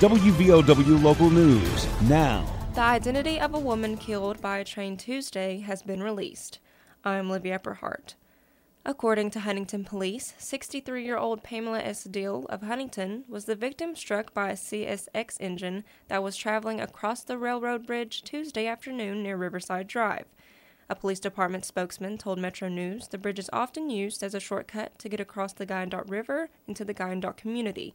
WVOW 0.00 1.02
Local 1.02 1.28
News 1.28 1.86
now. 2.08 2.46
The 2.72 2.80
identity 2.80 3.38
of 3.38 3.52
a 3.52 3.58
woman 3.58 3.98
killed 3.98 4.40
by 4.40 4.56
a 4.56 4.64
train 4.64 4.96
Tuesday 4.96 5.58
has 5.58 5.82
been 5.82 6.02
released. 6.02 6.58
I'm 7.04 7.28
Livia 7.28 7.58
Epperhart. 7.58 8.14
According 8.86 9.28
to 9.32 9.40
Huntington 9.40 9.84
Police, 9.84 10.32
63 10.38 11.04
year 11.04 11.18
old 11.18 11.42
Pamela 11.42 11.80
S. 11.80 12.04
Deal 12.04 12.46
of 12.48 12.62
Huntington 12.62 13.24
was 13.28 13.44
the 13.44 13.54
victim 13.54 13.94
struck 13.94 14.32
by 14.32 14.48
a 14.48 14.54
CSX 14.54 15.36
engine 15.38 15.84
that 16.08 16.22
was 16.22 16.34
traveling 16.34 16.80
across 16.80 17.22
the 17.22 17.36
railroad 17.36 17.86
bridge 17.86 18.22
Tuesday 18.22 18.66
afternoon 18.66 19.22
near 19.22 19.36
Riverside 19.36 19.86
Drive. 19.86 20.24
A 20.90 20.96
police 20.96 21.20
department 21.20 21.64
spokesman 21.64 22.18
told 22.18 22.40
Metro 22.40 22.68
News 22.68 23.06
the 23.06 23.16
bridge 23.16 23.38
is 23.38 23.48
often 23.52 23.90
used 23.90 24.24
as 24.24 24.34
a 24.34 24.40
shortcut 24.40 24.98
to 24.98 25.08
get 25.08 25.20
across 25.20 25.52
the 25.52 25.64
Guyandotte 25.64 26.10
River 26.10 26.48
into 26.66 26.84
the 26.84 26.92
Guyandotte 26.92 27.36
community. 27.36 27.94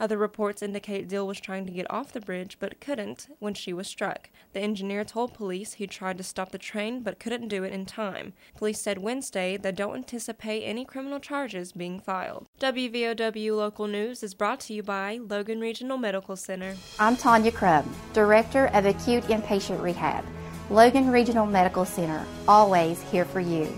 Other 0.00 0.18
reports 0.18 0.60
indicate 0.60 1.06
Dill 1.06 1.28
was 1.28 1.38
trying 1.38 1.64
to 1.66 1.72
get 1.72 1.88
off 1.88 2.12
the 2.12 2.20
bridge 2.20 2.56
but 2.58 2.80
couldn't 2.80 3.28
when 3.38 3.54
she 3.54 3.72
was 3.72 3.86
struck. 3.86 4.30
The 4.52 4.58
engineer 4.58 5.04
told 5.04 5.32
police 5.32 5.74
he 5.74 5.86
tried 5.86 6.18
to 6.18 6.24
stop 6.24 6.50
the 6.50 6.58
train 6.58 7.04
but 7.04 7.20
couldn't 7.20 7.46
do 7.46 7.62
it 7.62 7.72
in 7.72 7.86
time. 7.86 8.32
Police 8.56 8.80
said 8.80 8.98
Wednesday 8.98 9.56
they 9.56 9.70
don't 9.70 9.94
anticipate 9.94 10.64
any 10.64 10.84
criminal 10.84 11.20
charges 11.20 11.70
being 11.70 12.00
filed. 12.00 12.48
WVOW 12.58 13.56
Local 13.56 13.86
News 13.86 14.24
is 14.24 14.34
brought 14.34 14.58
to 14.60 14.74
you 14.74 14.82
by 14.82 15.20
Logan 15.22 15.60
Regional 15.60 15.98
Medical 15.98 16.34
Center. 16.34 16.74
I'm 16.98 17.16
Tanya 17.16 17.52
Crum, 17.52 17.88
Director 18.12 18.66
of 18.74 18.86
Acute 18.86 19.22
Inpatient 19.28 19.80
Rehab. 19.80 20.24
Logan 20.70 21.10
Regional 21.10 21.46
Medical 21.46 21.84
Center, 21.84 22.24
always 22.48 23.00
here 23.02 23.24
for 23.24 23.40
you. 23.40 23.68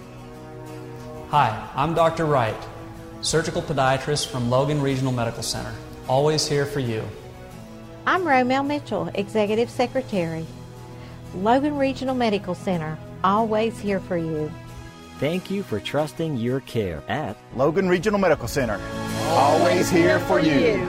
Hi, 1.30 1.68
I'm 1.74 1.94
Dr. 1.94 2.26
Wright, 2.26 2.56
surgical 3.20 3.62
podiatrist 3.62 4.28
from 4.28 4.48
Logan 4.50 4.80
Regional 4.80 5.12
Medical 5.12 5.42
Center 5.42 5.72
always 6.08 6.46
here 6.46 6.66
for 6.66 6.80
you. 6.80 7.02
I'm 8.06 8.22
Romel 8.22 8.66
Mitchell, 8.66 9.10
Executive 9.14 9.70
Secretary. 9.70 10.46
Logan 11.34 11.76
Regional 11.76 12.14
Medical 12.14 12.54
Center, 12.54 12.96
always 13.24 13.78
here 13.78 14.00
for 14.00 14.16
you. 14.16 14.50
Thank 15.18 15.50
you 15.50 15.62
for 15.62 15.80
trusting 15.80 16.36
your 16.36 16.60
care 16.60 17.02
at 17.08 17.36
Logan 17.54 17.88
Regional 17.88 18.20
Medical 18.20 18.48
Center, 18.48 18.80
always 19.28 19.90
here 19.90 20.20
for 20.20 20.38
you. 20.38 20.88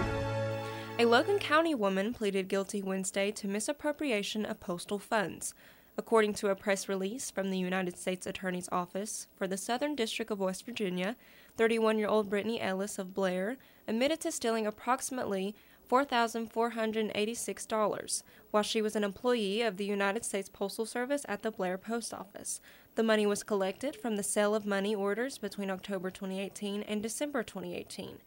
A 1.00 1.06
Logan 1.06 1.40
County 1.40 1.75
woman 1.75 2.14
pleaded 2.14 2.48
guilty 2.48 2.81
Wednesday 2.81 3.31
to 3.31 3.48
misappropriation 3.48 4.45
of 4.45 4.59
postal 4.59 5.00
funds. 5.00 5.53
According 6.00 6.36
to 6.36 6.50
a 6.50 6.56
press 6.56 6.88
release 6.88 7.31
from 7.31 7.50
the 7.50 7.58
United 7.58 7.98
States 7.98 8.28
Attorney's 8.28 8.70
Office 8.72 9.26
for 9.36 9.48
the 9.48 9.58
Southern 9.58 9.95
District 9.95 10.30
of 10.30 10.40
West 10.40 10.64
Virginia, 10.64 11.16
31 11.58 11.98
year 11.98 12.08
old 12.08 12.30
Brittany 12.30 12.62
Ellis 12.62 13.00
of 13.00 13.16
Blair 13.16 13.58
admitted 13.88 14.22
to 14.22 14.31
stealing 14.31 14.68
approximately 14.68 15.56
$4,486 15.90 18.23
while 18.52 18.62
she 18.62 18.80
was 18.80 18.95
an 18.95 19.03
employee 19.03 19.64
of 19.64 19.78
the 19.78 19.86
United 19.86 20.23
States 20.23 20.50
Postal 20.50 20.86
Service 20.86 21.25
at 21.28 21.42
the 21.42 21.50
Blair 21.50 21.80
Post 21.80 22.14
Office. 22.14 22.62
The 22.94 23.02
money 23.02 23.25
was 23.25 23.42
collected 23.42 23.95
from 23.95 24.18
the 24.18 24.23
sale 24.23 24.53
of 24.53 24.68
money 24.68 24.94
orders 24.94 25.40
between 25.40 25.72
October 25.72 26.12
2018 26.12 26.84
and 26.84 27.02
December 27.02 27.42
2018. 27.42 28.20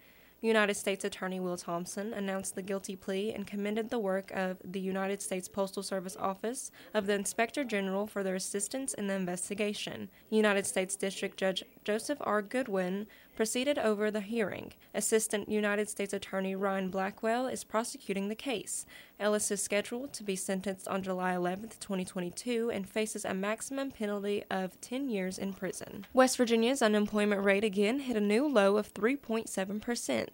United 0.42 0.74
States 0.74 1.04
Attorney 1.04 1.38
Will 1.38 1.58
Thompson 1.58 2.14
announced 2.14 2.54
the 2.54 2.62
guilty 2.62 2.96
plea 2.96 3.32
and 3.32 3.46
commended 3.46 3.90
the 3.90 3.98
work 3.98 4.30
of 4.30 4.56
the 4.64 4.80
United 4.80 5.20
States 5.20 5.48
Postal 5.48 5.82
Service 5.82 6.16
Office 6.18 6.70
of 6.94 7.06
the 7.06 7.12
Inspector 7.12 7.62
General 7.64 8.06
for 8.06 8.22
their 8.22 8.36
assistance 8.36 8.94
in 8.94 9.06
the 9.06 9.14
investigation. 9.14 10.08
United 10.30 10.66
States 10.66 10.96
District 10.96 11.36
Judge 11.36 11.62
Joseph 11.84 12.18
R. 12.22 12.40
Goodwin 12.40 13.06
proceeded 13.36 13.78
over 13.78 14.10
the 14.10 14.20
hearing. 14.20 14.72
Assistant 14.94 15.48
United 15.48 15.88
States 15.88 16.12
Attorney 16.12 16.54
Ryan 16.54 16.90
Blackwell 16.90 17.46
is 17.46 17.64
prosecuting 17.64 18.28
the 18.28 18.34
case. 18.34 18.84
Ellis 19.18 19.50
is 19.50 19.62
scheduled 19.62 20.12
to 20.14 20.22
be 20.22 20.36
sentenced 20.36 20.88
on 20.88 21.02
July 21.02 21.34
11, 21.34 21.70
2022, 21.80 22.70
and 22.70 22.88
faces 22.88 23.24
a 23.24 23.34
maximum 23.34 23.90
penalty 23.90 24.44
of 24.50 24.80
10 24.80 25.08
years 25.08 25.38
in 25.38 25.52
prison. 25.52 26.06
West 26.12 26.36
Virginia's 26.36 26.82
unemployment 26.82 27.42
rate 27.42 27.64
again 27.64 28.00
hit 28.00 28.16
a 28.16 28.20
new 28.20 28.46
low 28.48 28.76
of 28.76 28.92
3.7%. 28.92 30.29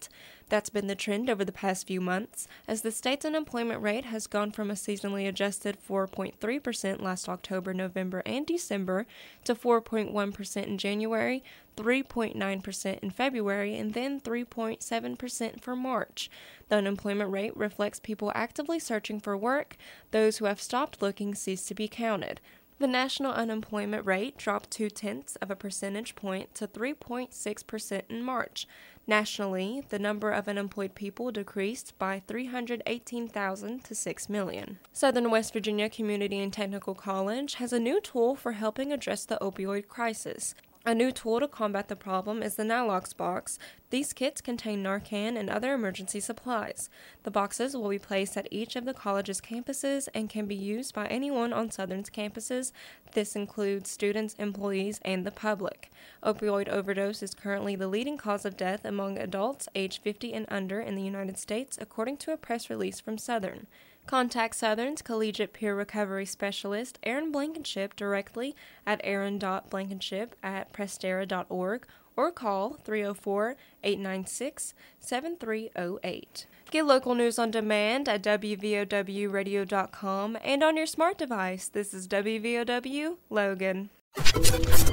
That's 0.48 0.70
been 0.70 0.86
the 0.86 0.94
trend 0.94 1.28
over 1.28 1.44
the 1.44 1.50
past 1.50 1.88
few 1.88 2.00
months, 2.00 2.46
as 2.68 2.82
the 2.82 2.92
state's 2.92 3.24
unemployment 3.24 3.82
rate 3.82 4.04
has 4.04 4.28
gone 4.28 4.52
from 4.52 4.70
a 4.70 4.74
seasonally 4.74 5.28
adjusted 5.28 5.76
4.3% 5.86 7.02
last 7.02 7.28
October, 7.28 7.74
November, 7.74 8.22
and 8.24 8.46
December 8.46 9.06
to 9.44 9.56
4.1% 9.56 10.66
in 10.66 10.78
January, 10.78 11.42
3.9% 11.76 12.98
in 13.00 13.10
February, 13.10 13.76
and 13.76 13.92
then 13.92 14.20
3.7% 14.20 15.60
for 15.60 15.74
March. 15.74 16.30
The 16.68 16.76
unemployment 16.76 17.32
rate 17.32 17.56
reflects 17.56 17.98
people 17.98 18.30
actively 18.34 18.78
searching 18.78 19.18
for 19.18 19.36
work. 19.36 19.76
Those 20.12 20.38
who 20.38 20.44
have 20.44 20.62
stopped 20.62 21.02
looking 21.02 21.34
cease 21.34 21.64
to 21.66 21.74
be 21.74 21.88
counted. 21.88 22.40
The 22.78 22.87
national 22.87 23.32
unemployment 23.32 24.04
rate 24.04 24.37
dropped 24.37 24.70
two 24.70 24.91
tenths 24.91 25.37
of 25.37 25.50
a 25.50 25.56
percentage 25.56 26.14
point 26.14 26.54
to 26.56 26.69
3.6% 26.69 28.03
in 28.10 28.22
March. 28.22 28.69
Nationally, 29.06 29.82
the 29.88 29.98
number 29.98 30.31
of 30.31 30.47
unemployed 30.47 30.94
people 30.94 31.31
decreased 31.31 31.98
by 31.98 32.20
318,000 32.26 33.82
to 33.84 33.94
6 33.94 34.28
million. 34.28 34.78
Southern 34.92 35.31
West 35.31 35.54
Virginia 35.54 35.88
Community 35.88 36.38
and 36.38 36.53
Technical 36.53 36.94
College 36.94 37.54
has 37.54 37.72
a 37.72 37.81
new 37.81 37.98
tool 37.98 38.34
for 38.34 38.53
helping 38.53 38.92
address 38.92 39.25
the 39.25 39.38
opioid 39.41 39.88
crisis. 39.88 40.54
A 40.88 40.94
new 40.94 41.10
tool 41.10 41.41
to 41.41 41.48
combat 41.48 41.88
the 41.88 41.97
problem 41.97 42.44
is 42.44 42.54
the 42.54 42.62
NaloxBox. 42.62 43.58
These 43.91 44.12
kits 44.12 44.41
contain 44.41 44.84
Narcan 44.84 45.36
and 45.36 45.50
other 45.50 45.74
emergency 45.74 46.20
supplies. 46.20 46.88
The 47.24 47.30
boxes 47.32 47.76
will 47.76 47.88
be 47.88 47.98
placed 47.98 48.36
at 48.36 48.47
each 48.52 48.76
of 48.76 48.84
the 48.84 48.94
college's 48.94 49.41
campuses 49.41 50.06
and 50.14 50.30
can 50.30 50.47
be 50.47 50.54
used 50.54 50.94
by 50.94 51.08
anyone 51.08 51.52
on 51.52 51.72
Southern's 51.72 52.08
campuses. 52.08 52.70
This 53.14 53.34
includes 53.34 53.91
students, 53.91 54.34
employees, 54.34 55.00
and 55.04 55.26
the 55.26 55.32
public. 55.32 55.91
Opioid 56.22 56.69
overdose 56.69 57.20
is 57.20 57.34
currently 57.34 57.74
the 57.74 57.88
leading 57.88 58.16
cause 58.16 58.44
of 58.44 58.56
death 58.56 58.84
among 58.84 59.18
adults 59.18 59.68
aged 59.74 60.03
50 60.04 60.32
and 60.34 60.47
under 60.50 60.80
in 60.80 60.94
the 60.94 61.03
United 61.03 61.36
States, 61.36 61.76
according 61.80 62.18
to 62.18 62.32
a 62.32 62.36
press 62.36 62.70
release 62.70 63.00
from 63.00 63.18
Southern. 63.18 63.66
Contact 64.06 64.54
Southern's 64.54 65.02
Collegiate 65.02 65.52
Peer 65.52 65.74
Recovery 65.74 66.26
Specialist, 66.26 67.00
Aaron 67.02 67.32
Blankenship, 67.32 67.96
directly 67.96 68.54
at 68.86 69.00
aaron.blankenship 69.02 70.36
at 70.44 70.72
prestera.org 70.72 71.86
or 72.16 72.30
call 72.30 72.78
304 72.84 73.56
896 73.82 74.74
7308. 75.00 76.46
Get 76.70 76.86
local 76.86 77.14
news 77.14 77.38
on 77.38 77.50
demand 77.50 78.08
at 78.08 78.22
WVOWradio.com 78.22 80.38
and 80.42 80.62
on 80.62 80.76
your 80.76 80.86
smart 80.86 81.18
device. 81.18 81.68
This 81.68 81.92
is 81.92 82.08
WVOW 82.08 83.16
Logan. 83.28 83.90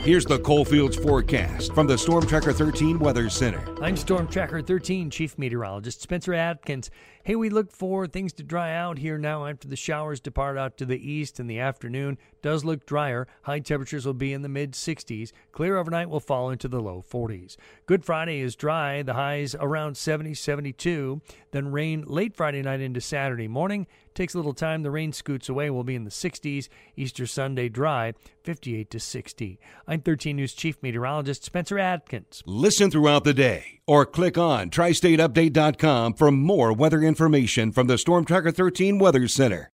Here's 0.01 0.25
the 0.25 0.39
Coalfields 0.39 0.97
forecast 0.97 1.73
from 1.73 1.87
the 1.87 1.97
Storm 1.97 2.27
Tracker 2.27 2.51
13 2.51 2.99
Weather 2.99 3.29
Center. 3.29 3.63
I'm 3.81 3.95
Storm 3.95 4.27
Tracker 4.27 4.61
13 4.61 5.09
Chief 5.09 5.37
Meteorologist 5.37 6.01
Spencer 6.01 6.33
Atkins. 6.33 6.91
Hey, 7.25 7.37
we 7.37 7.49
look 7.49 7.71
for 7.71 8.05
things 8.05 8.33
to 8.33 8.43
dry 8.43 8.75
out 8.75 8.97
here 8.97 9.17
now 9.17 9.45
after 9.45 9.65
the 9.65 9.77
showers 9.77 10.19
depart 10.19 10.57
out 10.57 10.75
to 10.75 10.85
the 10.85 11.09
east 11.09 11.39
in 11.39 11.47
the 11.47 11.57
afternoon. 11.57 12.17
Does 12.41 12.65
look 12.65 12.85
drier. 12.85 13.29
High 13.43 13.59
temperatures 13.59 14.05
will 14.05 14.13
be 14.13 14.33
in 14.33 14.41
the 14.41 14.49
mid 14.49 14.73
60s. 14.73 15.31
Clear 15.53 15.77
overnight 15.77 16.09
will 16.09 16.19
fall 16.19 16.49
into 16.49 16.67
the 16.67 16.81
low 16.81 17.01
40s. 17.09 17.55
Good 17.85 18.03
Friday 18.03 18.41
is 18.41 18.57
dry. 18.57 19.03
The 19.03 19.13
highs 19.13 19.55
around 19.57 19.95
70, 19.95 20.33
72. 20.33 21.21
Then 21.51 21.71
rain 21.71 22.03
late 22.05 22.35
Friday 22.35 22.61
night 22.61 22.81
into 22.81 22.99
Saturday 22.99 23.47
morning. 23.47 23.87
Takes 24.13 24.33
a 24.33 24.37
little 24.37 24.53
time. 24.53 24.83
The 24.83 24.91
rain 24.91 25.13
scoots 25.13 25.47
away. 25.47 25.69
We'll 25.69 25.85
be 25.85 25.95
in 25.95 26.03
the 26.03 26.11
60s. 26.11 26.67
Easter 26.97 27.25
Sunday 27.25 27.69
dry, 27.69 28.13
58 28.43 28.91
to 28.91 28.99
60. 28.99 29.59
I'm 29.87 30.01
13 30.01 30.35
News 30.35 30.53
Chief 30.53 30.77
Meteorologist 30.83 31.45
Spencer 31.45 31.79
Atkins. 31.79 32.43
Listen 32.45 32.91
throughout 32.91 33.23
the 33.23 33.33
day 33.33 33.79
or 33.87 34.05
click 34.05 34.37
on 34.37 34.69
tristateupdate.com 34.69 36.13
for 36.13 36.31
more 36.31 36.73
weather 36.73 37.01
information 37.13 37.71
from 37.71 37.85
the 37.85 37.95
Storm 37.95 38.25
Tracker 38.25 38.49
13 38.49 38.97
Weather 38.97 39.27
Center. 39.27 39.69